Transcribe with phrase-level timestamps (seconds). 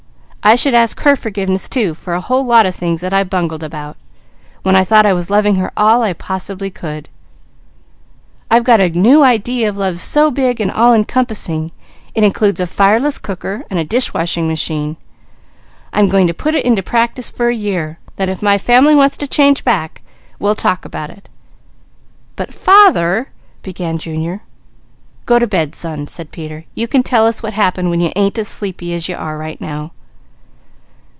[0.43, 3.63] I should ask her forgiveness too, for a whole lot of things that I bungled
[3.63, 3.95] about,
[4.63, 7.09] when I thought I was loving her all I possibly could.
[8.49, 11.71] I've got a new idea of love so big and all encompassing
[12.15, 14.97] it includes a fireless cooker and a dish washing machine.
[15.93, 19.17] I'm going to put it in practice for a year; then if my family wants
[19.17, 20.01] to change back,
[20.39, 21.29] we'll talk about it."
[22.35, 23.29] "But father"
[23.61, 24.41] began Junior.
[25.27, 26.65] "Go to bed son," said Peter.
[26.73, 29.61] "You can tell us what happened when you ain't as sleepy as you are right
[29.61, 29.91] now."